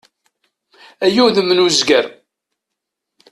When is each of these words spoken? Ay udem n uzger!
Ay 1.05 1.15
udem 1.25 1.49
n 1.53 1.63
uzger! 1.65 2.05